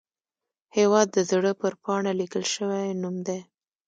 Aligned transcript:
هیواد 0.77 1.07
د 1.11 1.17
زړه 1.31 1.51
پر 1.61 1.73
پاڼه 1.83 2.11
لیکل 2.21 2.43
شوی 2.53 2.87
نوم 3.01 3.15
دی 3.27 3.39